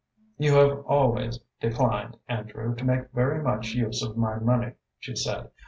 [0.39, 5.51] "You have always declined, Andrew, to make very much use of my money," she said.